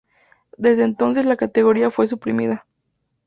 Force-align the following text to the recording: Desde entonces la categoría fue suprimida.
Desde 0.57 0.83
entonces 0.83 1.25
la 1.25 1.37
categoría 1.37 1.91
fue 1.91 2.07
suprimida. 2.07 2.65